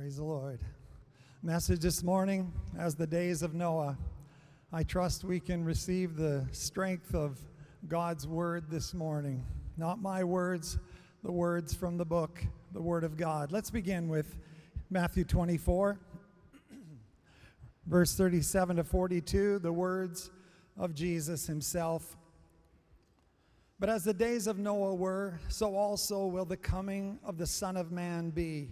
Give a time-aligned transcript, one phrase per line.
[0.00, 0.60] Praise the Lord.
[1.42, 3.98] Message this morning as the days of Noah.
[4.72, 7.38] I trust we can receive the strength of
[7.86, 9.44] God's word this morning.
[9.76, 10.78] Not my words,
[11.22, 12.42] the words from the book,
[12.72, 13.52] the word of God.
[13.52, 14.38] Let's begin with
[14.88, 16.00] Matthew 24,
[17.86, 20.30] verse 37 to 42, the words
[20.78, 22.16] of Jesus himself.
[23.78, 27.76] But as the days of Noah were, so also will the coming of the Son
[27.76, 28.70] of Man be.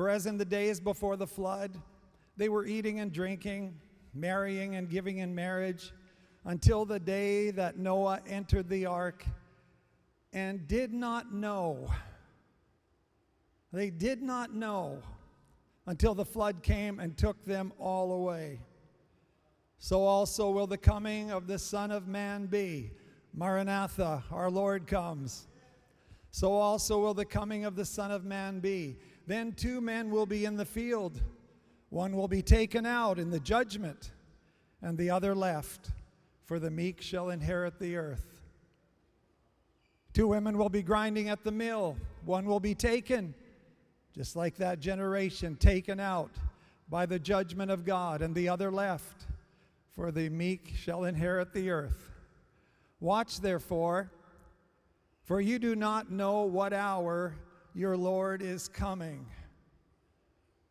[0.00, 1.78] For as in the days before the flood,
[2.38, 3.78] they were eating and drinking,
[4.14, 5.92] marrying and giving in marriage,
[6.46, 9.26] until the day that Noah entered the ark
[10.32, 11.86] and did not know.
[13.74, 15.02] They did not know
[15.84, 18.60] until the flood came and took them all away.
[19.80, 22.90] So also will the coming of the Son of Man be.
[23.34, 25.46] Maranatha, our Lord comes.
[26.30, 28.96] So also will the coming of the Son of Man be.
[29.26, 31.20] Then two men will be in the field.
[31.90, 34.12] One will be taken out in the judgment,
[34.82, 35.90] and the other left,
[36.44, 38.40] for the meek shall inherit the earth.
[40.12, 41.96] Two women will be grinding at the mill.
[42.24, 43.34] One will be taken,
[44.14, 46.30] just like that generation, taken out
[46.88, 49.26] by the judgment of God, and the other left,
[49.94, 52.10] for the meek shall inherit the earth.
[52.98, 54.10] Watch therefore,
[55.22, 57.34] for you do not know what hour
[57.74, 59.26] your Lord is coming.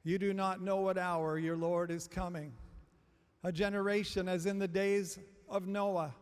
[0.03, 2.53] You do not know what hour your Lord is coming.
[3.43, 6.13] A generation as in the days of Noah.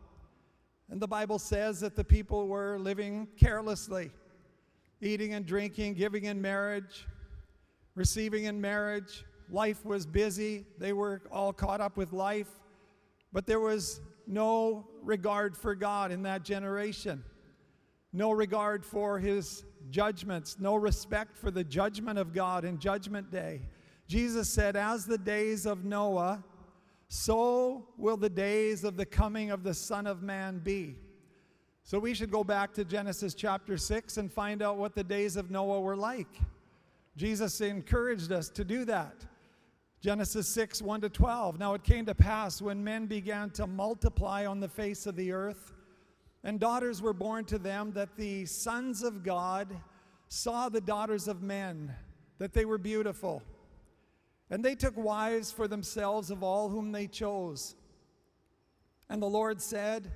[0.90, 4.10] And the Bible says that the people were living carelessly,
[5.00, 7.06] eating and drinking, giving in marriage,
[7.94, 9.24] receiving in marriage.
[9.50, 10.64] Life was busy.
[10.78, 12.48] They were all caught up with life.
[13.32, 17.24] But there was no regard for God in that generation,
[18.12, 23.62] no regard for his judgments, no respect for the judgment of God in Judgment Day.
[24.06, 26.42] Jesus said, As the days of Noah,
[27.08, 30.96] so will the days of the coming of the Son of Man be.
[31.82, 35.36] So we should go back to Genesis chapter 6 and find out what the days
[35.36, 36.28] of Noah were like.
[37.16, 39.24] Jesus encouraged us to do that.
[40.00, 41.58] Genesis 6, 1 to 12.
[41.58, 45.32] Now it came to pass when men began to multiply on the face of the
[45.32, 45.72] earth,
[46.44, 49.76] and daughters were born to them, that the sons of God
[50.28, 51.94] saw the daughters of men,
[52.38, 53.42] that they were beautiful.
[54.50, 57.74] And they took wives for themselves of all whom they chose.
[59.08, 60.10] And the Lord said,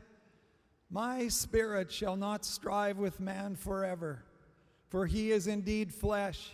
[0.90, 4.24] My spirit shall not strive with man forever,
[4.88, 6.52] for he is indeed flesh,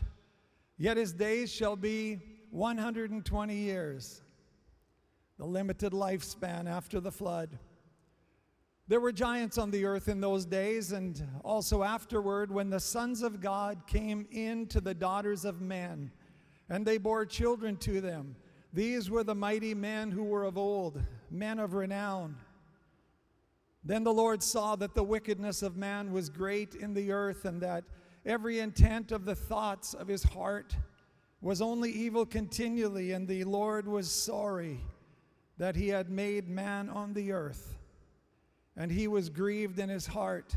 [0.76, 2.20] yet his days shall be
[2.50, 4.22] 120 years,
[5.36, 7.58] the limited lifespan after the flood.
[8.88, 13.22] There were giants on the earth in those days, and also afterward, when the sons
[13.22, 16.10] of God came in to the daughters of men,
[16.70, 18.34] and they bore children to them.
[18.72, 22.36] These were the mighty men who were of old, men of renown.
[23.84, 27.60] Then the Lord saw that the wickedness of man was great in the earth, and
[27.60, 27.84] that
[28.24, 30.74] every intent of the thoughts of his heart
[31.42, 34.80] was only evil continually, and the Lord was sorry
[35.58, 37.77] that he had made man on the earth,
[38.78, 40.54] and he was grieved in his heart.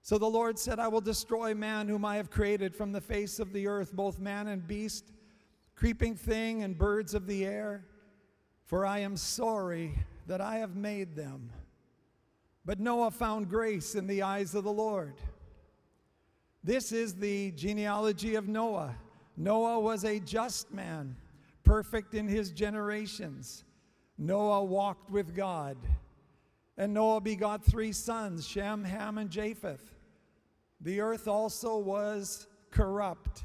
[0.00, 3.40] So the Lord said, I will destroy man whom I have created from the face
[3.40, 5.12] of the earth, both man and beast,
[5.74, 7.84] creeping thing and birds of the air,
[8.64, 9.92] for I am sorry
[10.28, 11.50] that I have made them.
[12.64, 15.14] But Noah found grace in the eyes of the Lord.
[16.62, 18.94] This is the genealogy of Noah.
[19.36, 21.16] Noah was a just man,
[21.64, 23.64] perfect in his generations.
[24.16, 25.76] Noah walked with God.
[26.80, 29.92] And Noah begot three sons Shem, Ham, and Japheth.
[30.80, 33.44] The earth also was corrupt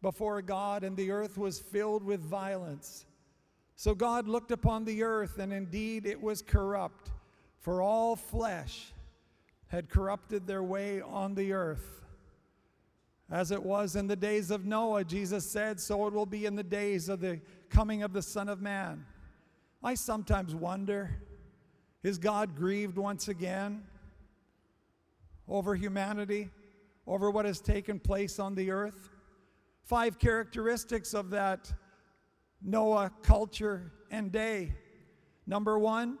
[0.00, 3.04] before God, and the earth was filled with violence.
[3.76, 7.10] So God looked upon the earth, and indeed it was corrupt,
[7.60, 8.94] for all flesh
[9.66, 12.00] had corrupted their way on the earth.
[13.30, 16.56] As it was in the days of Noah, Jesus said, so it will be in
[16.56, 19.04] the days of the coming of the Son of Man.
[19.82, 21.20] I sometimes wonder
[22.02, 23.82] is God grieved once again
[25.48, 26.50] over humanity,
[27.06, 29.10] over what has taken place on the earth?
[29.84, 31.72] Five characteristics of that
[32.62, 34.74] Noah culture and day.
[35.46, 36.18] Number one,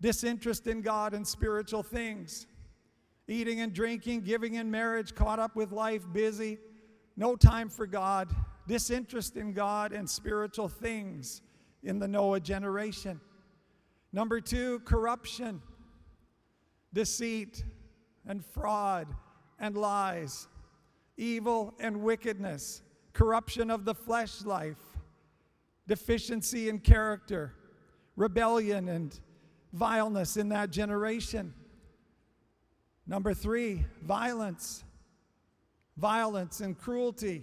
[0.00, 2.46] disinterest in God and spiritual things
[3.26, 6.58] eating and drinking, giving in marriage, caught up with life, busy,
[7.16, 8.28] no time for God,
[8.66, 11.40] disinterest in God and spiritual things
[11.82, 13.20] in the Noah generation.
[14.14, 15.60] Number two, corruption,
[16.92, 17.64] deceit,
[18.24, 19.08] and fraud
[19.58, 20.46] and lies,
[21.16, 22.82] evil and wickedness,
[23.12, 24.78] corruption of the flesh life,
[25.88, 27.56] deficiency in character,
[28.14, 29.18] rebellion, and
[29.72, 31.52] vileness in that generation.
[33.08, 34.84] Number three, violence.
[35.96, 37.42] Violence and cruelty.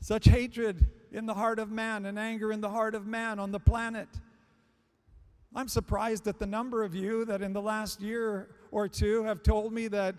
[0.00, 3.50] Such hatred in the heart of man and anger in the heart of man on
[3.50, 4.08] the planet.
[5.54, 9.42] I'm surprised at the number of you that in the last year or two have
[9.42, 10.14] told me that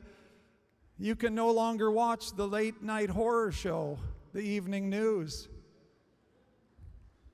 [0.98, 3.98] you can no longer watch the late night horror show,
[4.34, 5.48] the evening news,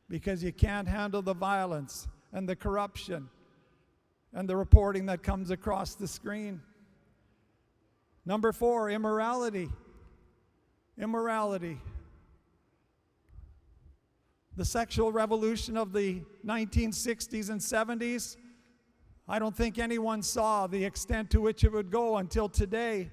[0.10, 3.30] because you can't handle the violence and the corruption
[4.34, 6.62] and the reporting that comes across the screen.
[8.26, 9.70] Number four, immorality.
[10.98, 11.80] Immorality.
[14.58, 18.38] The sexual revolution of the 1960s and 70s,
[19.28, 23.12] I don't think anyone saw the extent to which it would go until today.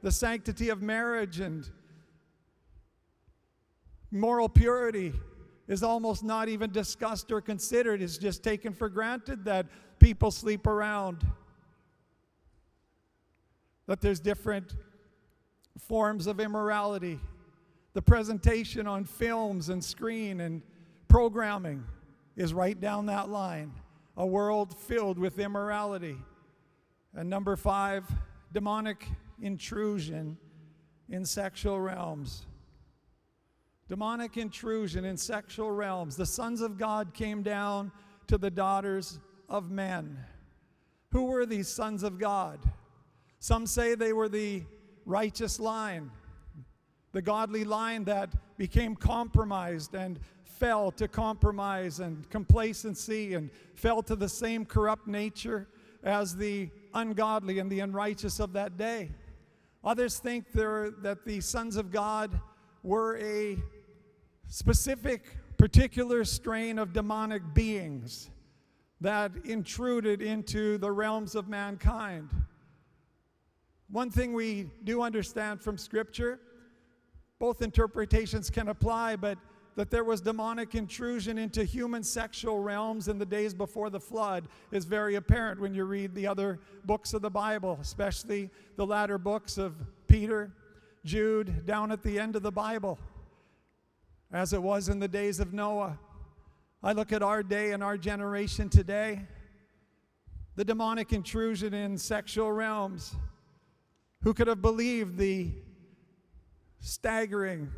[0.00, 1.68] The sanctity of marriage and
[4.10, 5.12] moral purity
[5.68, 8.00] is almost not even discussed or considered.
[8.00, 9.66] It's just taken for granted that
[9.98, 11.26] people sleep around,
[13.86, 14.74] that there's different
[15.78, 17.20] forms of immorality.
[17.92, 20.62] The presentation on films and screen and
[21.16, 21.82] Programming
[22.36, 23.72] is right down that line.
[24.18, 26.18] A world filled with immorality.
[27.14, 28.04] And number five,
[28.52, 29.08] demonic
[29.40, 30.36] intrusion
[31.08, 32.44] in sexual realms.
[33.88, 36.16] Demonic intrusion in sexual realms.
[36.16, 37.92] The sons of God came down
[38.26, 39.18] to the daughters
[39.48, 40.18] of men.
[41.12, 42.60] Who were these sons of God?
[43.38, 44.64] Some say they were the
[45.06, 46.10] righteous line,
[47.16, 48.28] the godly line that
[48.58, 55.66] became compromised and fell to compromise and complacency and fell to the same corrupt nature
[56.02, 59.08] as the ungodly and the unrighteous of that day.
[59.82, 62.38] Others think that the sons of God
[62.82, 63.56] were a
[64.48, 68.28] specific, particular strain of demonic beings
[69.00, 72.28] that intruded into the realms of mankind.
[73.88, 76.40] One thing we do understand from Scripture,
[77.38, 79.38] both interpretations can apply, but
[79.76, 84.48] that there was demonic intrusion into human sexual realms in the days before the flood
[84.72, 89.18] is very apparent when you read the other books of the Bible, especially the latter
[89.18, 89.74] books of
[90.08, 90.50] Peter,
[91.04, 92.98] Jude, down at the end of the Bible,
[94.32, 95.98] as it was in the days of Noah.
[96.82, 99.26] I look at our day and our generation today,
[100.54, 103.14] the demonic intrusion in sexual realms.
[104.22, 105.52] Who could have believed the
[106.80, 107.70] staggering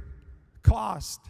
[0.62, 1.20] cost?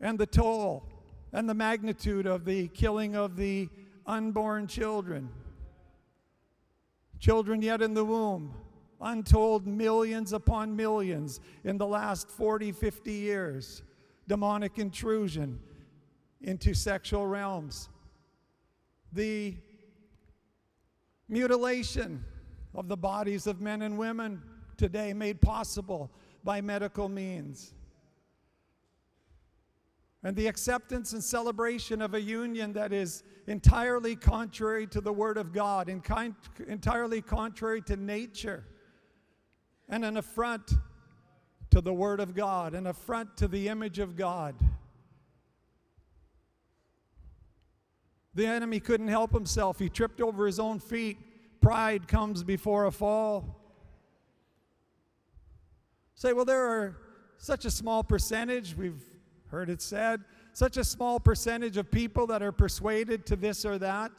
[0.00, 0.84] and the toll
[1.32, 3.68] and the magnitude of the killing of the
[4.06, 5.28] unborn children.
[7.18, 8.54] Children yet in the womb,
[9.00, 13.82] untold millions upon millions in the last 40, 50 years.
[14.26, 15.60] Demonic intrusion
[16.40, 17.88] into sexual realms.
[19.12, 19.56] The
[21.28, 22.24] mutilation
[22.74, 24.40] of the bodies of men and women
[24.76, 26.10] today made possible
[26.44, 27.74] by medical means
[30.22, 35.38] and the acceptance and celebration of a union that is entirely contrary to the Word
[35.38, 38.64] of God, entirely contrary to nature,
[39.88, 40.72] and an affront
[41.70, 44.54] to the Word of God, an affront to the image of God.
[48.34, 49.78] The enemy couldn't help himself.
[49.78, 51.18] He tripped over his own feet.
[51.60, 53.59] Pride comes before a fall.
[56.20, 56.96] Say, well, there are
[57.38, 58.76] such a small percentage.
[58.76, 59.02] We've
[59.50, 60.22] Heard it said,
[60.52, 64.12] such a small percentage of people that are persuaded to this or that.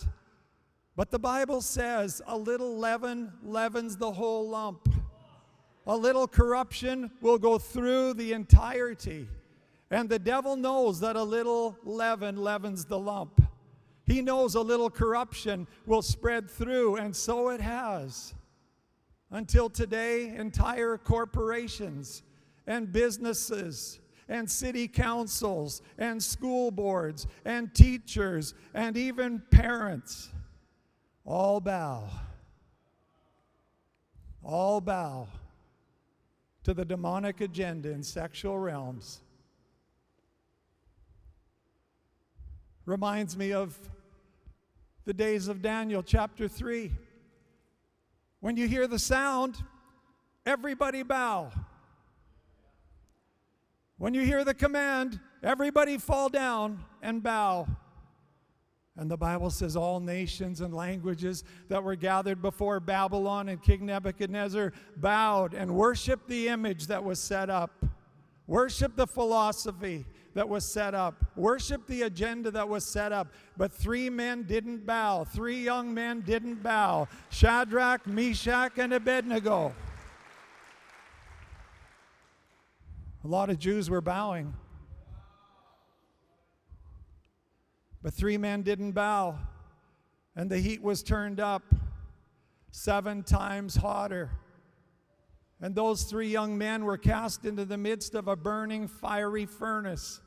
[0.97, 4.89] But the Bible says a little leaven leavens the whole lump.
[5.87, 9.29] A little corruption will go through the entirety.
[9.89, 13.41] And the devil knows that a little leaven leavens the lump.
[14.05, 18.33] He knows a little corruption will spread through, and so it has.
[19.31, 22.21] Until today, entire corporations
[22.67, 30.29] and businesses and city councils and school boards and teachers and even parents
[31.25, 32.09] all bow.
[34.43, 35.27] All bow
[36.63, 39.21] to the demonic agenda in sexual realms.
[42.85, 43.77] Reminds me of
[45.05, 46.91] the days of Daniel, chapter 3.
[48.41, 49.55] When you hear the sound,
[50.45, 51.51] everybody bow.
[53.97, 57.67] When you hear the command, everybody fall down and bow.
[58.97, 63.85] And the Bible says all nations and languages that were gathered before Babylon and King
[63.85, 67.85] Nebuchadnezzar bowed and worshiped the image that was set up.
[68.47, 70.03] worshiped the philosophy
[70.33, 73.27] that was set up, worship the agenda that was set up.
[73.57, 79.73] But three men didn't bow, three young men didn't bow Shadrach, Meshach, and Abednego.
[83.23, 84.53] A lot of Jews were bowing.
[88.01, 89.37] But three men didn't bow,
[90.35, 91.61] and the heat was turned up
[92.71, 94.31] seven times hotter.
[95.61, 100.19] And those three young men were cast into the midst of a burning fiery furnace.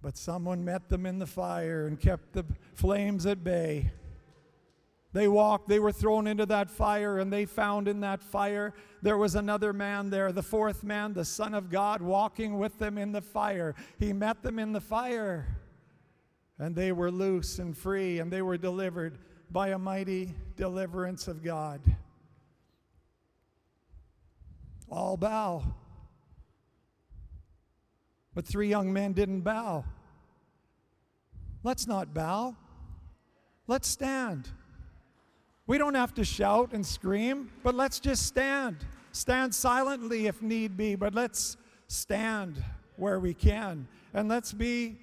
[0.00, 3.92] But someone met them in the fire and kept the flames at bay.
[5.12, 9.16] They walked, they were thrown into that fire, and they found in that fire there
[9.16, 13.12] was another man there, the fourth man, the Son of God, walking with them in
[13.12, 13.76] the fire.
[13.98, 15.46] He met them in the fire,
[16.58, 19.18] and they were loose and free, and they were delivered
[19.52, 21.80] by a mighty deliverance of God.
[24.94, 25.64] All bow.
[28.32, 29.84] But three young men didn't bow.
[31.64, 32.54] Let's not bow.
[33.66, 34.48] Let's stand.
[35.66, 38.76] We don't have to shout and scream, but let's just stand.
[39.10, 41.56] Stand silently if need be, but let's
[41.88, 42.62] stand
[42.94, 43.88] where we can.
[44.12, 45.00] And let's be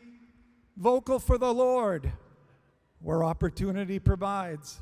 [0.78, 2.10] vocal for the Lord
[3.02, 4.80] where opportunity provides.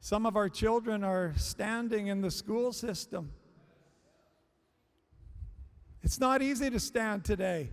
[0.00, 3.30] Some of our children are standing in the school system.
[6.06, 7.68] It's not easy to stand today.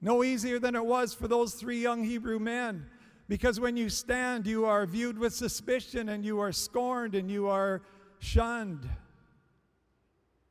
[0.00, 2.86] No easier than it was for those three young Hebrew men.
[3.28, 7.46] Because when you stand, you are viewed with suspicion and you are scorned and you
[7.46, 7.82] are
[8.18, 8.90] shunned.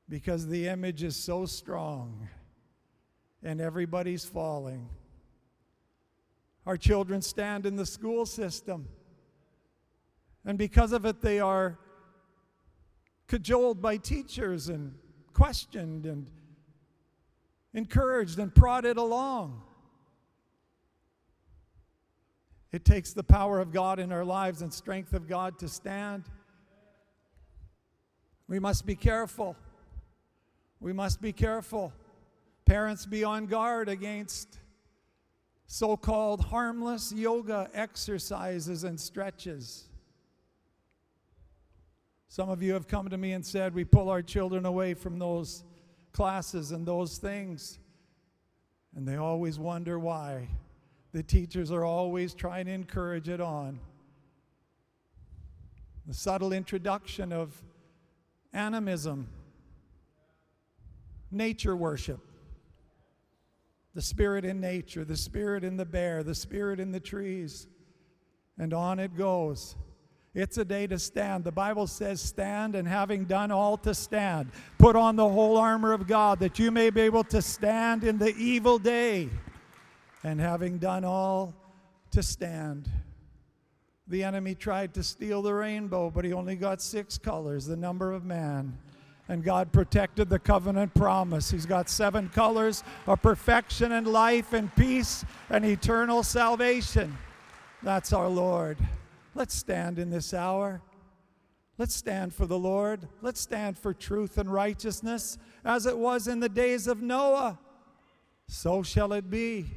[0.08, 2.30] Because the image is so strong
[3.44, 4.88] and everybody's falling.
[6.66, 8.88] Our children stand in the school system.
[10.46, 11.80] And because of it, they are
[13.28, 14.96] cajoled by teachers and
[15.34, 16.32] questioned and
[17.74, 19.62] encouraged and prodded along.
[22.72, 26.26] It takes the power of God in our lives and strength of God to stand.
[28.48, 29.56] We must be careful.
[30.80, 31.94] We must be careful.
[32.66, 34.60] Parents be on guard against
[35.66, 39.90] so called harmless yoga exercises and stretches.
[42.30, 45.20] Some of you have come to me and said, We pull our children away from
[45.20, 45.64] those
[46.18, 47.78] classes and those things.
[48.96, 50.48] And they always wonder why.
[51.12, 53.80] The teachers are always trying to encourage it on.
[56.08, 57.62] The subtle introduction of
[58.52, 59.30] animism,
[61.30, 62.22] nature worship,
[63.94, 67.68] the spirit in nature, the spirit in the bear, the spirit in the trees,
[68.58, 69.76] and on it goes.
[70.38, 71.46] It's a day to stand.
[71.46, 75.94] The Bible says, Stand, and having done all to stand, put on the whole armor
[75.94, 79.32] of God that you may be able to stand in the evil day.
[80.24, 81.56] And having done all
[82.12, 82.88] to stand.
[84.08, 88.12] The enemy tried to steal the rainbow, but he only got six colors, the number
[88.12, 88.78] of man.
[89.28, 91.50] And God protected the covenant promise.
[91.50, 97.18] He's got seven colors of perfection and life and peace and eternal salvation.
[97.82, 98.78] That's our Lord.
[99.38, 100.82] Let's stand in this hour.
[101.78, 103.08] Let's stand for the Lord.
[103.22, 107.60] Let's stand for truth and righteousness as it was in the days of Noah.
[108.48, 109.68] So shall it be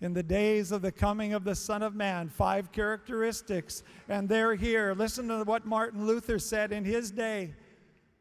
[0.00, 2.28] in the days of the coming of the Son of Man.
[2.28, 4.94] Five characteristics, and they're here.
[4.94, 7.54] Listen to what Martin Luther said in his day.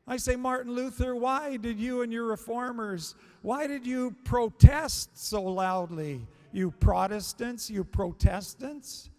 [0.06, 5.42] I say, Martin Luther, why did you and your reformers, why did you protest so
[5.42, 6.28] loudly?
[6.52, 9.10] You Protestants, you Protestants?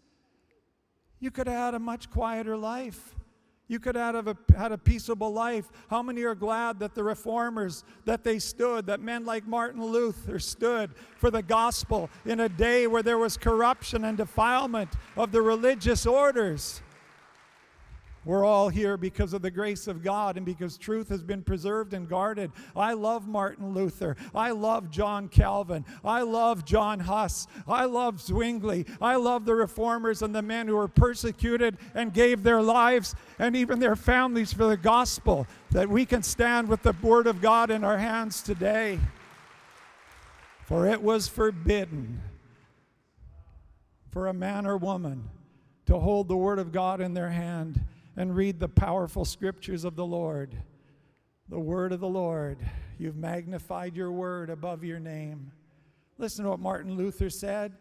[1.25, 3.15] You could have had a much quieter life.
[3.67, 5.65] You could have a, had a peaceable life.
[5.89, 10.39] How many are glad that the reformers, that they stood, that men like Martin Luther
[10.39, 15.41] stood for the gospel in a day where there was corruption and defilement of the
[15.41, 16.83] religious orders?
[18.25, 21.93] We're all here because of the grace of God and because truth has been preserved
[21.93, 22.53] and guarded.
[22.75, 24.17] I love Martin Luther.
[24.35, 25.85] I love John Calvin.
[26.05, 27.47] I love John Huss.
[27.69, 28.87] I love Zwingli.
[29.01, 33.55] I love the reformers and the men who were persecuted and gave their lives and
[33.55, 37.71] even their families for the gospel, that we can stand with the word of God
[37.71, 38.99] in our hands today.
[40.65, 42.23] For it was forbidden
[44.11, 45.29] for a man or woman
[45.87, 47.85] to hold the word of God in their hand
[48.17, 50.57] and read the powerful scriptures of the Lord.
[51.49, 52.59] The word of the Lord.
[52.99, 55.53] You've magnified your word above your name.
[56.19, 57.73] Listen to what Martin Luther said.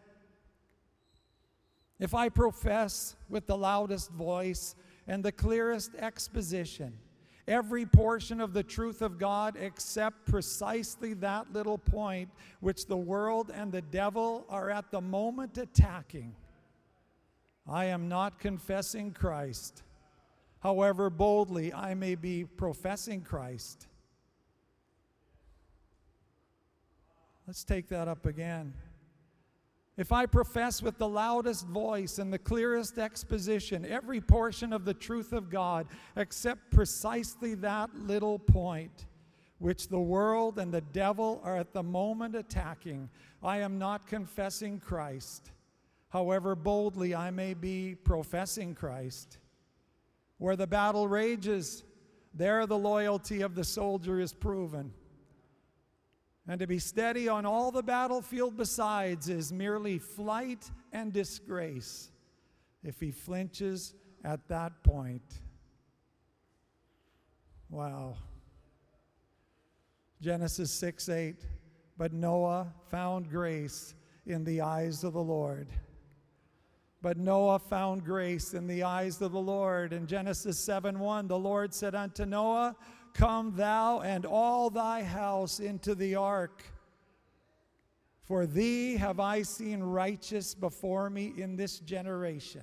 [2.00, 4.74] If I profess with the loudest voice
[5.06, 6.98] and the clearest exposition
[7.46, 13.52] every portion of the truth of God except precisely that little point which the world
[13.54, 16.34] and the devil are at the moment attacking.
[17.68, 19.82] I am not confessing Christ,
[20.64, 23.86] however boldly I may be professing Christ.
[27.46, 28.72] Let's take that up again.
[29.98, 34.94] If I profess with the loudest voice and the clearest exposition every portion of the
[34.94, 39.04] truth of God, except precisely that little point,
[39.58, 43.10] which the world and the devil are at the moment attacking,
[43.42, 45.52] I am not confessing Christ,
[46.08, 49.38] however boldly I may be professing Christ.
[50.44, 51.84] Where the battle rages,
[52.34, 54.92] there the loyalty of the soldier is proven.
[56.46, 62.10] And to be steady on all the battlefield besides is merely flight and disgrace
[62.82, 65.40] if he flinches at that point.
[67.70, 68.18] Wow.
[70.20, 71.36] Genesis 6 8.
[71.96, 73.94] But Noah found grace
[74.26, 75.68] in the eyes of the Lord.
[77.04, 79.92] But Noah found grace in the eyes of the Lord.
[79.92, 82.74] In Genesis 7 1, the Lord said unto Noah,
[83.12, 86.64] Come thou and all thy house into the ark.
[88.22, 92.62] For thee have I seen righteous before me in this generation.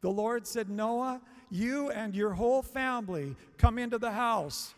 [0.00, 4.72] The Lord said, Noah, you and your whole family come into the house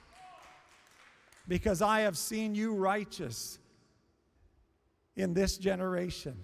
[1.46, 3.60] because I have seen you righteous
[5.14, 6.34] in this generation.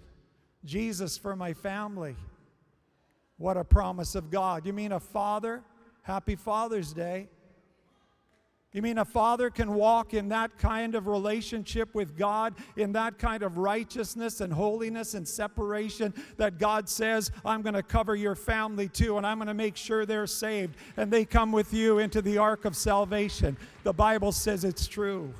[0.64, 2.14] Jesus for my family.
[3.36, 4.66] What a promise of God.
[4.66, 5.62] You mean a father?
[6.02, 7.28] Happy Father's Day.
[8.74, 13.18] You mean a father can walk in that kind of relationship with God, in that
[13.18, 18.34] kind of righteousness and holiness and separation that God says, I'm going to cover your
[18.34, 22.00] family too, and I'm going to make sure they're saved, and they come with you
[22.00, 23.56] into the ark of salvation?
[23.84, 25.32] The Bible says it's true.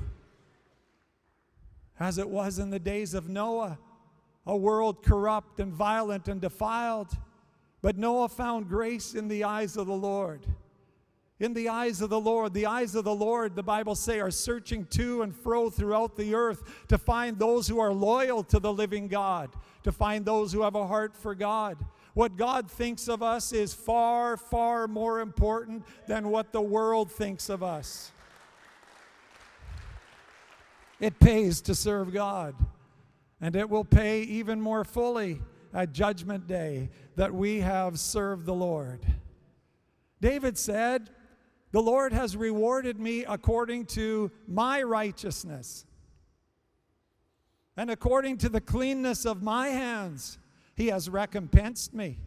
[1.99, 3.79] As it was in the days of Noah,
[4.47, 7.11] a world corrupt and violent and defiled.
[7.85, 10.47] But Noah found grace in the eyes of the Lord
[11.41, 12.55] in the eyes of the Lord.
[12.55, 16.35] The eyes of the Lord, the Bible say, are searching to and fro throughout the
[16.35, 19.51] earth to find those who are loyal to the living God,
[19.83, 21.77] to find those who have a heart for God.
[22.15, 27.49] What God thinks of us is far, far more important than what the world thinks
[27.49, 28.13] of us.
[31.01, 32.55] It pays to serve God,
[33.41, 35.43] and it will pay even more fully
[35.75, 39.05] at Judgment Day that we have served the Lord.
[40.21, 41.11] David said,
[41.73, 45.85] the Lord has rewarded me according to my righteousness.
[47.77, 50.39] And according to the cleanness of my hands,
[50.77, 52.21] he has recompensed me.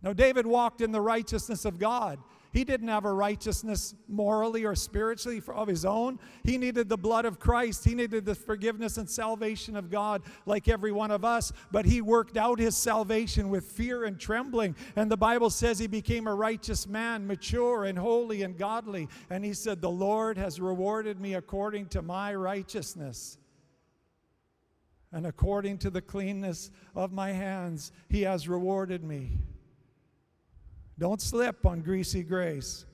[0.00, 2.20] Now, David walked in the righteousness of God.
[2.52, 6.18] He didn't have a righteousness morally or spiritually of his own.
[6.44, 7.84] He needed the blood of Christ.
[7.84, 11.52] He needed the forgiveness and salvation of God like every one of us.
[11.70, 14.76] But he worked out his salvation with fear and trembling.
[14.96, 19.08] And the Bible says he became a righteous man, mature and holy and godly.
[19.28, 23.36] And he said, The Lord has rewarded me according to my righteousness.
[25.12, 29.38] And according to the cleanness of my hands, he has rewarded me.
[30.98, 32.84] Don't slip on greasy grace.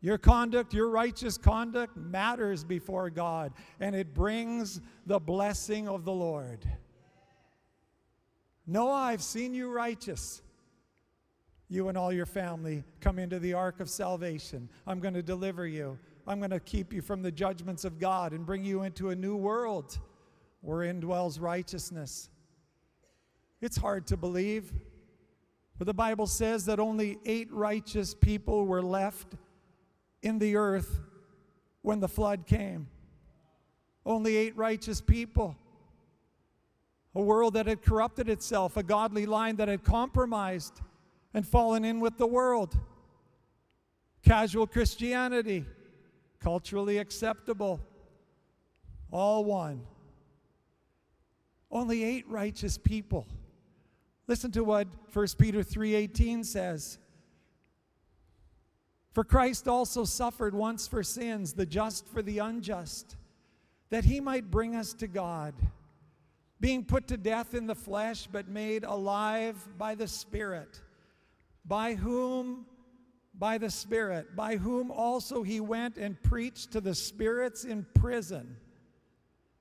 [0.00, 6.12] Your conduct, your righteous conduct matters before God, and it brings the blessing of the
[6.12, 6.64] Lord.
[8.64, 10.42] Noah, I've seen you righteous.
[11.68, 14.68] You and all your family come into the ark of salvation.
[14.86, 15.98] I'm going to deliver you.
[16.26, 19.16] I'm going to keep you from the judgments of God and bring you into a
[19.16, 19.98] new world
[20.60, 22.28] wherein dwells righteousness.
[23.60, 24.72] It's hard to believe.
[25.78, 29.36] But the Bible says that only eight righteous people were left
[30.22, 31.00] in the earth
[31.82, 32.88] when the flood came.
[34.04, 35.56] Only eight righteous people.
[37.14, 40.80] A world that had corrupted itself, a godly line that had compromised
[41.32, 42.76] and fallen in with the world.
[44.22, 45.64] Casual Christianity,
[46.40, 47.80] culturally acceptable,
[49.12, 49.82] all one.
[51.70, 53.26] Only eight righteous people.
[54.28, 56.98] Listen to what 1 Peter 3:18 says.
[59.12, 63.16] For Christ also suffered once for sins, the just for the unjust,
[63.88, 65.54] that he might bring us to God,
[66.60, 70.82] being put to death in the flesh, but made alive by the Spirit,
[71.64, 72.66] by whom
[73.34, 78.58] by the Spirit, by whom also he went and preached to the spirits in prison,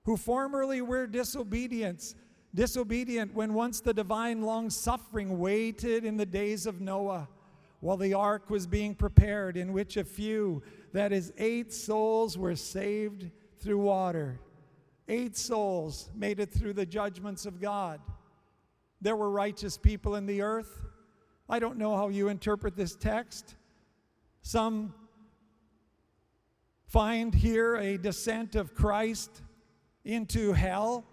[0.04, 2.14] who formerly were disobedient
[2.58, 7.30] disobedient when once the divine long suffering waited in the days of Noah,
[7.82, 12.56] while the ark was being prepared, in which a few, that is, eight souls, were
[12.56, 14.40] saved through water.
[15.08, 18.02] Eight souls made it through the judgments of God.
[19.02, 20.84] There were righteous people in the earth.
[21.48, 23.56] I don't know how you interpret this text.
[24.42, 24.96] Some
[26.88, 29.44] find here a descent of Christ
[30.04, 31.06] into hell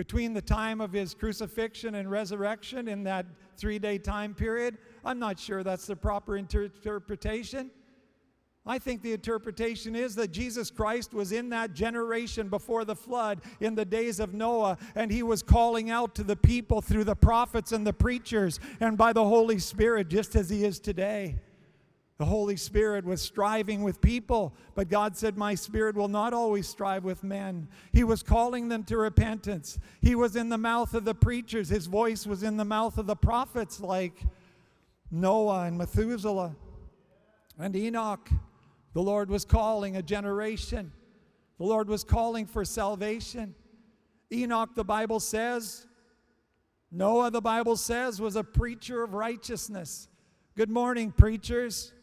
[0.00, 3.26] between the time of his crucifixion and resurrection in that
[3.58, 4.78] three day time period.
[5.04, 7.70] I'm not sure that's the proper inter- interpretation.
[8.64, 13.42] I think the interpretation is that Jesus Christ was in that generation before the flood
[13.60, 17.14] in the days of Noah, and he was calling out to the people through the
[17.14, 21.36] prophets and the preachers and by the Holy Spirit, just as he is today.
[22.20, 26.68] The Holy Spirit was striving with people, but God said, My Spirit will not always
[26.68, 27.66] strive with men.
[27.94, 29.78] He was calling them to repentance.
[30.02, 33.06] He was in the mouth of the preachers, His voice was in the mouth of
[33.06, 34.20] the prophets like
[35.10, 36.54] Noah and Methuselah
[37.58, 38.28] and Enoch.
[38.92, 40.92] The Lord was calling a generation,
[41.56, 43.54] the Lord was calling for salvation.
[44.30, 45.86] Enoch, the Bible says,
[46.92, 50.08] Noah, the Bible says, was a preacher of righteousness.
[50.54, 51.94] Good morning, preachers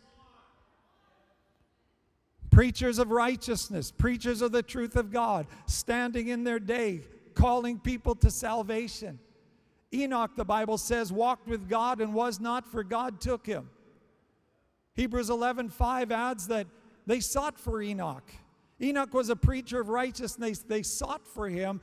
[2.57, 7.01] preachers of righteousness, preachers of the truth of God, standing in their day,
[7.35, 9.19] calling people to salvation.
[9.93, 13.69] Enoch, the Bible says, walked with God and was not, for God took him.
[14.95, 16.65] Hebrews 11:5 adds that
[17.05, 18.27] they sought for Enoch.
[18.81, 20.57] Enoch was a preacher of righteousness.
[20.57, 21.79] They sought for him,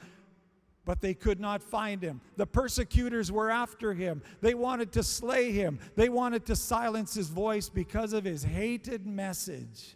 [0.84, 2.20] but they could not find him.
[2.34, 4.24] The persecutors were after him.
[4.40, 5.78] They wanted to slay him.
[5.94, 9.94] They wanted to silence his voice because of his hated message.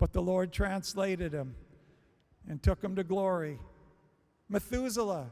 [0.00, 1.54] But the Lord translated him
[2.48, 3.58] and took him to glory.
[4.48, 5.30] Methuselah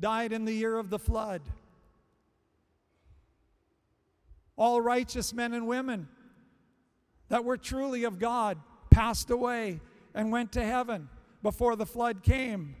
[0.00, 1.42] died in the year of the flood.
[4.56, 6.08] All righteous men and women
[7.28, 8.58] that were truly of God
[8.90, 9.80] passed away
[10.14, 11.10] and went to heaven
[11.42, 12.76] before the flood came.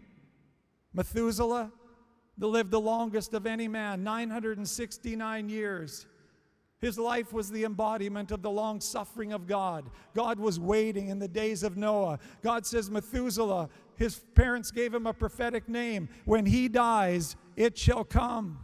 [0.94, 1.70] Methuselah
[2.38, 6.06] lived the longest of any man, 969 years.
[6.84, 9.88] His life was the embodiment of the long suffering of God.
[10.14, 12.18] God was waiting in the days of Noah.
[12.42, 16.10] God says, Methuselah, his parents gave him a prophetic name.
[16.26, 18.58] When he dies, it shall come.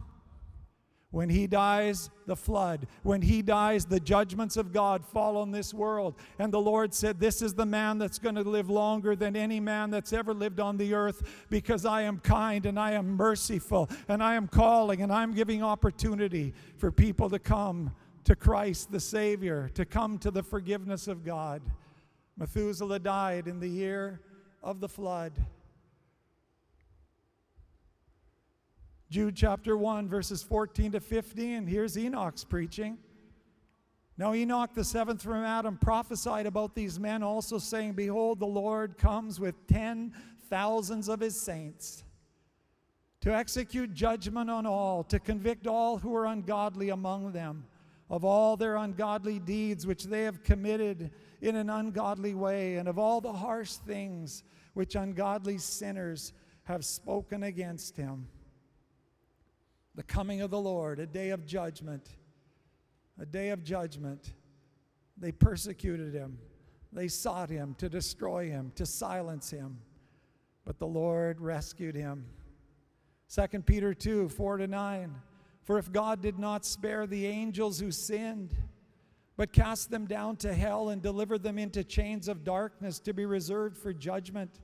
[1.09, 2.85] When he dies, the flood.
[3.01, 6.13] When he dies, the judgments of God fall on this world.
[6.37, 9.59] And the Lord said, This is the man that's going to live longer than any
[9.59, 13.89] man that's ever lived on the earth because I am kind and I am merciful
[14.07, 18.99] and I am calling and I'm giving opportunity for people to come to Christ the
[18.99, 21.61] Savior, to come to the forgiveness of God.
[22.37, 24.21] Methuselah died in the year
[24.63, 25.33] of the flood.
[29.09, 31.67] Jude chapter 1, verses 14 to 15.
[31.67, 32.97] Here's Enoch's preaching.
[34.17, 38.97] Now, Enoch, the seventh from Adam, prophesied about these men, also saying, Behold, the Lord
[38.97, 40.13] comes with ten
[40.49, 42.03] thousands of his saints
[43.21, 47.65] to execute judgment on all, to convict all who are ungodly among them
[48.11, 52.99] of all their ungodly deeds which they have committed in an ungodly way, and of
[52.99, 54.43] all the harsh things
[54.73, 58.27] which ungodly sinners have spoken against him.
[59.95, 62.09] The coming of the Lord, a day of judgment,
[63.17, 64.33] a day of judgment.
[65.17, 66.37] They persecuted him,
[66.91, 69.79] they sought him to destroy him, to silence him,
[70.65, 72.25] but the Lord rescued him.
[73.33, 75.15] 2 Peter 2 4 to 9.
[75.63, 78.55] For if God did not spare the angels who sinned,
[79.37, 83.25] but cast them down to hell and delivered them into chains of darkness to be
[83.25, 84.59] reserved for judgment,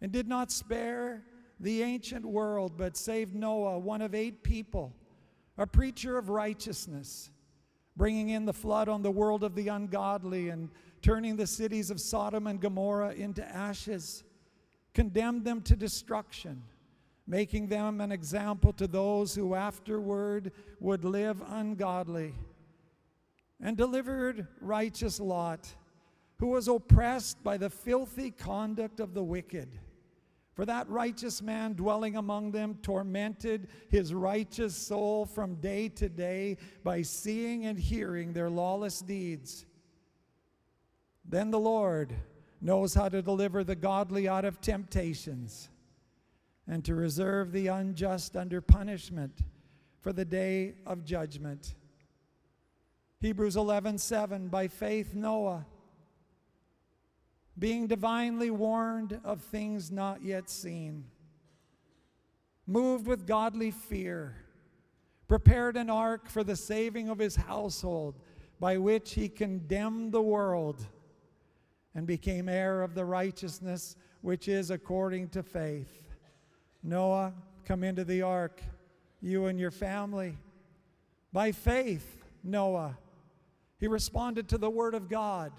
[0.00, 1.24] and did not spare
[1.60, 4.92] the ancient world, but saved Noah, one of eight people,
[5.56, 7.30] a preacher of righteousness,
[7.96, 10.70] bringing in the flood on the world of the ungodly and
[11.02, 14.24] turning the cities of Sodom and Gomorrah into ashes,
[14.94, 16.62] condemned them to destruction
[17.26, 22.34] making them an example to those who afterward would live ungodly,
[23.60, 25.72] and delivered righteous Lot,
[26.38, 29.78] who was oppressed by the filthy conduct of the wicked.
[30.54, 36.58] For that righteous man dwelling among them tormented his righteous soul from day to day
[36.84, 39.64] by seeing and hearing their lawless deeds.
[41.24, 42.12] Then the Lord
[42.60, 45.70] knows how to deliver the godly out of temptations
[46.72, 49.42] and to reserve the unjust under punishment
[50.00, 51.74] for the day of judgment.
[53.20, 55.66] Hebrews 11:7 by faith Noah
[57.58, 61.04] being divinely warned of things not yet seen
[62.66, 64.34] moved with godly fear
[65.28, 68.18] prepared an ark for the saving of his household,
[68.58, 70.86] by which he condemned the world
[71.94, 76.01] and became heir of the righteousness which is according to faith.
[76.82, 77.32] Noah,
[77.64, 78.62] come into the ark,
[79.20, 80.36] you and your family.
[81.32, 82.98] By faith, Noah,
[83.78, 85.52] he responded to the word of God,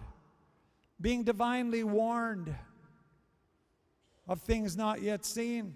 [1.00, 2.54] being divinely warned
[4.28, 5.76] of things not yet seen,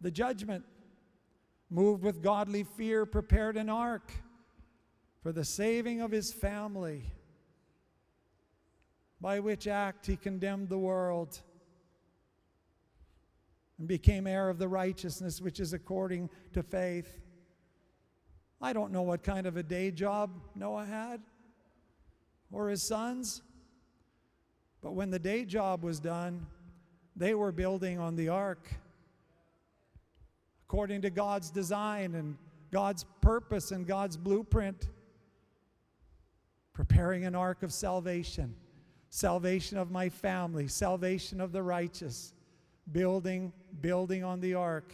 [0.00, 0.64] the judgment.
[1.70, 4.12] Moved with godly fear, prepared an ark
[5.22, 7.14] for the saving of his family,
[9.22, 11.40] by which act he condemned the world
[13.82, 17.20] and became heir of the righteousness which is according to faith.
[18.60, 21.20] I don't know what kind of a day job Noah had
[22.52, 23.42] or his sons,
[24.82, 26.46] but when the day job was done,
[27.16, 28.68] they were building on the ark
[30.68, 32.36] according to God's design and
[32.70, 34.90] God's purpose and God's blueprint,
[36.72, 38.54] preparing an ark of salvation,
[39.10, 42.32] salvation of my family, salvation of the righteous
[42.92, 44.92] building, building on the ark.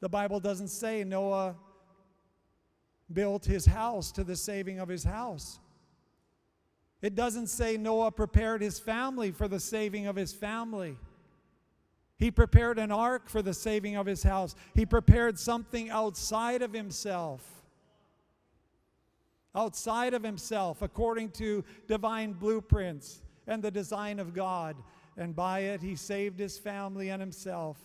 [0.00, 1.56] The Bible doesn't say Noah
[3.12, 5.58] built his house to the saving of his house.
[7.02, 10.96] It doesn't say Noah prepared his family for the saving of his family.
[12.18, 14.54] He prepared an ark for the saving of his house.
[14.74, 17.42] He prepared something outside of himself.
[19.54, 24.76] Outside of himself, according to divine blueprints and the design of God
[25.16, 27.78] and by it he saved his family and himself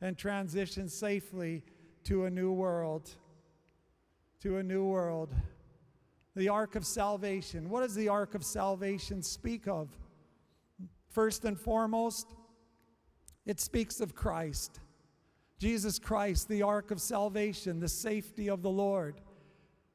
[0.00, 1.62] and transitioned safely
[2.04, 3.10] to a new world.
[4.42, 5.34] To a new world.
[6.34, 7.70] The ark of salvation.
[7.70, 9.88] What does the ark of salvation speak of?
[11.08, 12.34] First and foremost,
[13.46, 14.80] it speaks of Christ.
[15.58, 19.20] Jesus Christ, the ark of salvation, the safety of the Lord.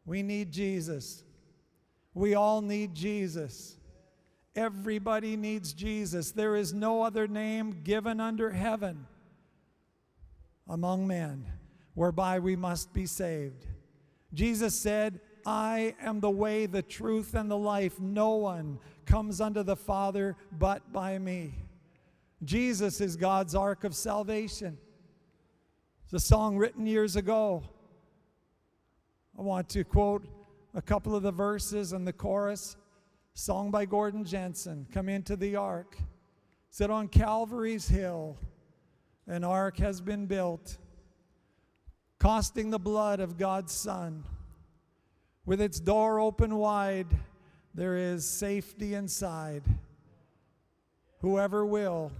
[0.05, 1.23] We need Jesus.
[2.15, 3.77] We all need Jesus.
[4.55, 6.31] Everybody needs Jesus.
[6.31, 9.07] There is no other name given under heaven
[10.67, 11.45] among men
[11.93, 13.65] whereby we must be saved.
[14.33, 17.99] Jesus said, I am the way, the truth, and the life.
[17.99, 21.53] No one comes unto the Father but by me.
[22.43, 24.77] Jesus is God's ark of salvation.
[26.03, 27.63] It's a song written years ago.
[29.37, 30.25] I want to quote
[30.73, 32.75] a couple of the verses and the chorus
[33.33, 35.97] song by Gordon Jensen, Come into the Ark.
[36.69, 38.37] Said on Calvary's Hill,
[39.27, 40.77] an ark has been built,
[42.17, 44.23] costing the blood of God's Son.
[45.45, 47.07] With its door open wide,
[47.73, 49.63] there is safety inside.
[51.19, 52.13] Whoever will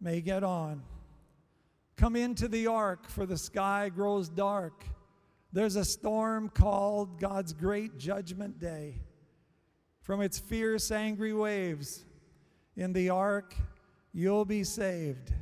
[0.00, 0.82] may get on.
[1.96, 4.84] Come into the ark, for the sky grows dark.
[5.52, 9.00] There's a storm called God's great judgment day
[10.02, 12.04] from its fierce, angry waves.
[12.76, 13.54] In the ark,
[14.12, 15.32] you'll be saved.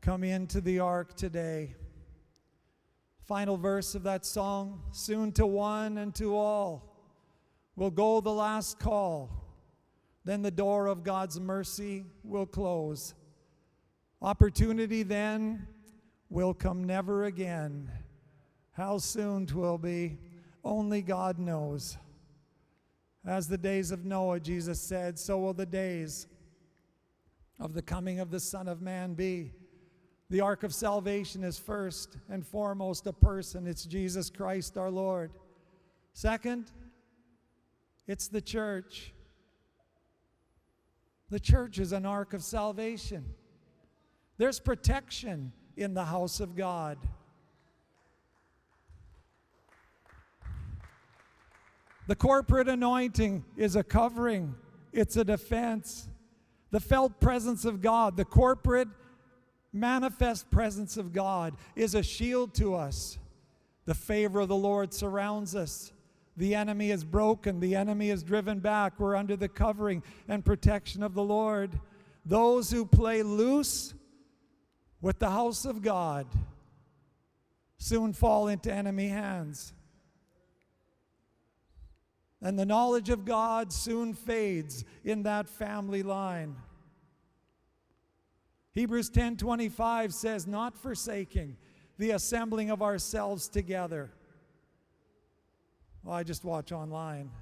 [0.00, 1.74] Come into the ark today.
[3.26, 6.96] Final verse of that song soon to one and to all
[7.74, 9.30] will go the last call.
[10.24, 13.14] Then the door of God's mercy will close.
[14.22, 15.66] Opportunity then
[16.30, 17.90] will come never again.
[18.72, 20.18] How soon twill be,
[20.64, 21.96] only God knows.
[23.26, 26.28] As the days of Noah, Jesus said, so will the days
[27.58, 29.52] of the coming of the Son of Man be.
[30.30, 33.66] The ark of salvation is first and foremost a person.
[33.66, 35.32] It's Jesus Christ our Lord.
[36.12, 36.70] Second,
[38.06, 39.12] it's the church.
[41.28, 43.24] The church is an ark of salvation.
[44.38, 46.98] There's protection in the house of God.
[52.06, 54.54] The corporate anointing is a covering,
[54.92, 56.08] it's a defense.
[56.70, 58.88] The felt presence of God, the corporate
[59.72, 63.18] manifest presence of God, is a shield to us.
[63.84, 65.92] The favor of the Lord surrounds us.
[66.36, 67.60] The enemy is broken.
[67.60, 68.98] The enemy is driven back.
[68.98, 71.80] We're under the covering and protection of the Lord.
[72.24, 73.94] Those who play loose
[75.00, 76.26] with the house of God
[77.78, 79.72] soon fall into enemy hands
[82.46, 86.54] and the knowledge of God soon fades in that family line.
[88.70, 91.56] Hebrews 10:25 says not forsaking
[91.98, 94.12] the assembling of ourselves together.
[96.04, 97.32] Well, I just watch online.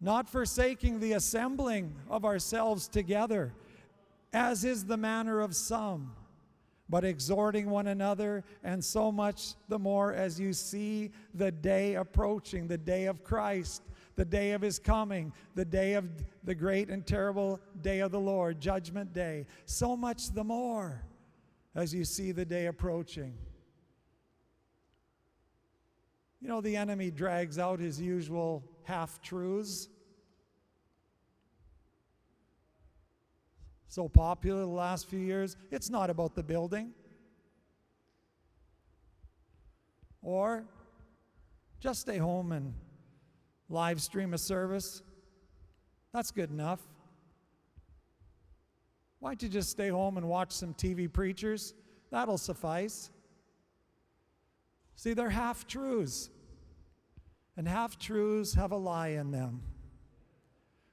[0.00, 3.52] Not forsaking the assembling of ourselves together,
[4.32, 6.14] as is the manner of some,
[6.88, 12.66] but exhorting one another, and so much the more as you see the day approaching,
[12.66, 13.82] the day of Christ,
[14.16, 16.08] the day of his coming, the day of
[16.44, 19.46] the great and terrible day of the Lord, Judgment Day.
[19.66, 21.02] So much the more
[21.74, 23.34] as you see the day approaching.
[26.40, 29.88] You know, the enemy drags out his usual half truths.
[33.88, 36.92] So popular the last few years, it's not about the building.
[40.22, 40.64] Or
[41.80, 42.74] just stay home and
[43.70, 45.02] live stream a service.
[46.12, 46.80] That's good enough.
[49.20, 51.74] Why don't you just stay home and watch some TV preachers?
[52.10, 53.10] That'll suffice.
[54.96, 56.28] See, they're half truths.
[57.56, 59.62] And half truths have a lie in them.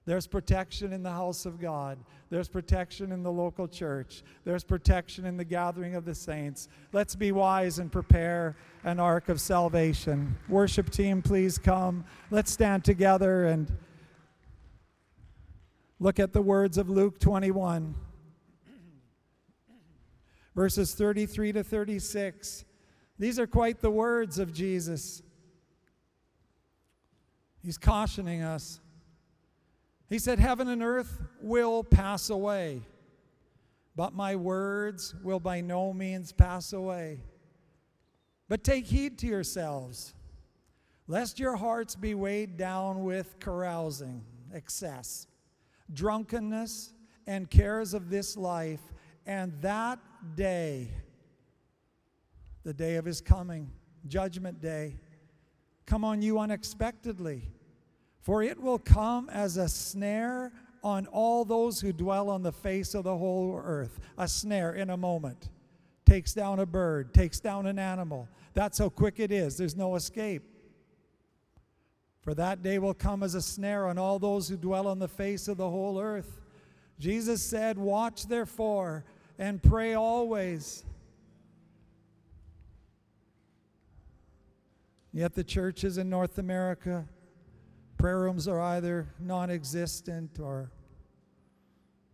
[0.05, 1.97] There's protection in the house of God.
[2.29, 4.23] There's protection in the local church.
[4.43, 6.67] There's protection in the gathering of the saints.
[6.93, 10.37] Let's be wise and prepare an ark of salvation.
[10.47, 12.05] Worship team, please come.
[12.29, 13.71] Let's stand together and
[15.99, 17.95] look at the words of Luke 21,
[20.55, 22.63] verses 33 to 36.
[23.17, 25.23] These are quite the words of Jesus.
[27.63, 28.81] He's cautioning us.
[30.07, 32.83] He said, Heaven and earth will pass away,
[33.95, 37.21] but my words will by no means pass away.
[38.47, 40.13] But take heed to yourselves,
[41.07, 45.25] lest your hearts be weighed down with carousing, excess,
[45.91, 46.93] drunkenness,
[47.25, 48.81] and cares of this life,
[49.25, 49.97] and that
[50.35, 50.91] day,
[52.63, 53.71] the day of his coming,
[54.07, 54.97] judgment day,
[55.87, 57.49] come on you unexpectedly.
[58.25, 60.51] For it will come as a snare
[60.83, 63.99] on all those who dwell on the face of the whole earth.
[64.17, 65.51] A snare in a moment.
[66.07, 68.27] Takes down a bird, takes down an animal.
[68.55, 69.57] That's how quick it is.
[69.57, 70.41] There's no escape.
[72.21, 75.07] For that day will come as a snare on all those who dwell on the
[75.07, 76.41] face of the whole earth.
[76.97, 79.05] Jesus said, Watch therefore
[79.38, 80.83] and pray always.
[85.13, 87.05] Yet the churches in North America
[87.97, 90.71] Prayer rooms are either non existent or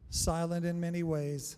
[0.10, 1.58] silent in many ways.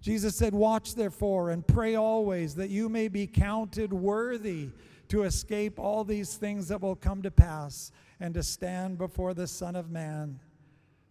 [0.00, 4.70] Jesus said, Watch therefore and pray always that you may be counted worthy
[5.08, 9.46] to escape all these things that will come to pass and to stand before the
[9.46, 10.40] Son of Man.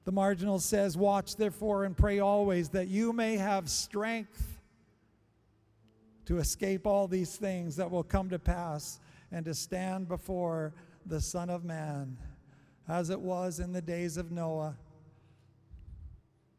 [0.05, 4.59] The marginal says, Watch therefore and pray always that you may have strength
[6.25, 8.99] to escape all these things that will come to pass
[9.31, 10.73] and to stand before
[11.05, 12.17] the Son of Man,
[12.87, 14.75] as it was in the days of Noah.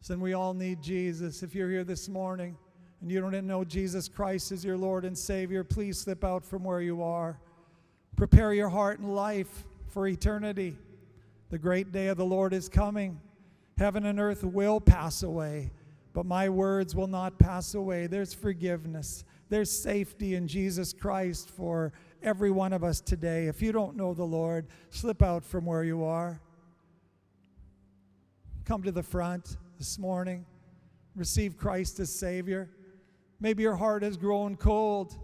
[0.01, 1.43] So we all need Jesus.
[1.43, 2.57] If you're here this morning
[3.01, 6.63] and you don't know Jesus Christ as your Lord and Savior, please slip out from
[6.63, 7.41] where you are.
[8.15, 10.77] Prepare your heart and life for eternity.
[11.51, 13.21] The great day of the Lord is coming.
[13.79, 15.71] Heaven and earth will pass away,
[16.13, 18.07] but my words will not pass away.
[18.07, 23.47] There's forgiveness, there's safety in Jesus Christ for every one of us today.
[23.47, 26.41] If you don't know the Lord, slip out from where you are.
[28.65, 30.45] Come to the front this morning.
[31.15, 32.69] Receive Christ as Savior.
[33.41, 35.17] Maybe your heart has grown cold.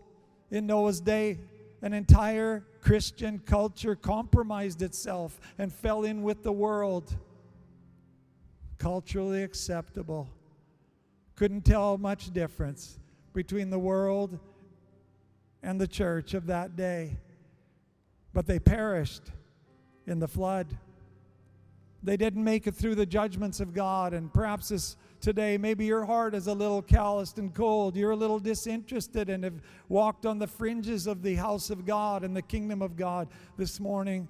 [0.50, 1.38] In Noah's day,
[1.81, 7.16] an entire Christian culture compromised itself and fell in with the world.
[8.78, 10.28] Culturally acceptable.
[11.35, 12.98] Couldn't tell much difference
[13.33, 14.38] between the world
[15.62, 17.16] and the church of that day.
[18.33, 19.31] But they perished
[20.07, 20.77] in the flood.
[22.03, 24.12] They didn't make it through the judgments of God.
[24.12, 27.94] And perhaps this today, maybe your heart is a little calloused and cold.
[27.94, 32.25] You're a little disinterested and have walked on the fringes of the house of God
[32.25, 34.29] and the kingdom of God this morning.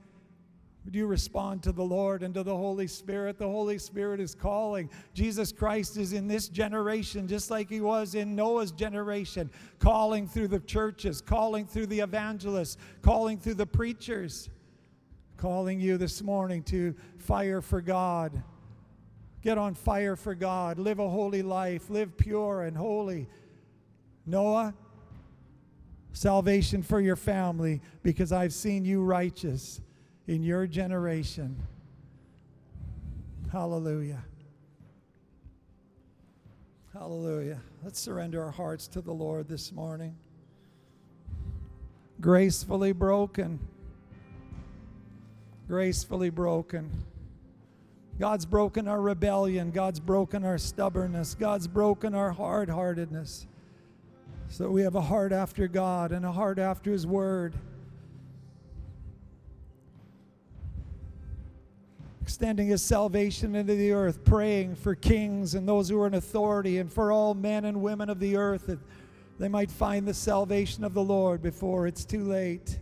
[0.85, 3.39] Would you respond to the Lord and to the Holy Spirit?
[3.39, 4.91] The Holy Spirit is calling.
[5.15, 9.49] Jesus Christ is in this generation, just like he was in Noah's generation,
[9.79, 14.51] calling through the churches, calling through the evangelists, calling through the preachers,
[15.37, 18.43] calling you this morning to fire for God.
[19.41, 20.81] Get on fire for God.
[20.81, 21.91] Live a holy life.
[21.91, 23.29] Live pure and holy.
[24.27, 24.75] Noah,
[26.13, 29.81] salvation for your family because I've seen you righteous
[30.27, 31.57] in your generation.
[33.51, 34.23] Hallelujah.
[36.93, 37.61] Hallelujah.
[37.83, 40.15] Let's surrender our hearts to the Lord this morning.
[42.21, 43.59] Gracefully broken.
[45.67, 46.91] Gracefully broken.
[48.19, 49.71] God's broken our rebellion.
[49.71, 51.35] God's broken our stubbornness.
[51.35, 53.47] God's broken our hard heartedness.
[54.49, 57.55] So we have a heart after God and a heart after His Word.
[62.23, 66.79] Extending His salvation into the earth, praying for kings and those who are in authority
[66.79, 68.79] and for all men and women of the earth that
[69.39, 72.79] they might find the salvation of the Lord before it's too late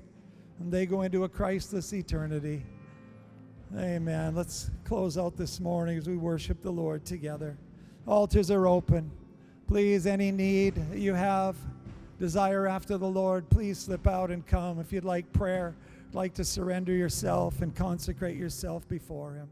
[0.61, 2.63] and they go into a Christless eternity.
[3.77, 4.35] Amen.
[4.35, 7.57] Let's close out this morning as we worship the Lord together.
[8.07, 9.11] Altars are open.
[9.67, 11.57] Please, any need you have,
[12.19, 14.81] desire after the Lord, please slip out and come.
[14.81, 15.75] If you'd like prayer,
[16.15, 19.49] like to surrender yourself and consecrate yourself before Him.